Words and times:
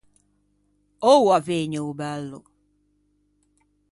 Oua 1.13 1.37
vëgne 1.45 1.79
o 1.89 1.91
bello. 1.99 2.39